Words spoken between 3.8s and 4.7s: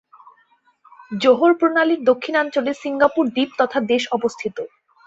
দেশ অবস্থিত।